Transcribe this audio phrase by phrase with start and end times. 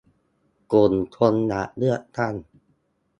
[0.71, 2.33] กลุ่มคนอยากเลือกตั้ง